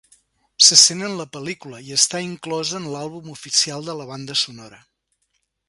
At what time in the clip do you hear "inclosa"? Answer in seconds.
2.29-2.75